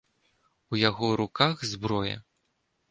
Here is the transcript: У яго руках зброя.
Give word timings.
У 0.75 0.81
яго 0.89 1.11
руках 1.21 1.55
зброя. 1.75 2.17